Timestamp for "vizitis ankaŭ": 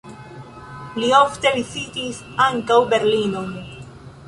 1.59-2.81